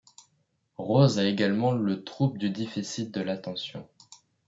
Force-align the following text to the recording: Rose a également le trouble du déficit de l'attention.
Rose 0.79 1.19
a 1.19 1.25
également 1.25 1.73
le 1.73 2.03
trouble 2.03 2.39
du 2.39 2.49
déficit 2.49 3.13
de 3.13 3.21
l'attention. 3.21 3.87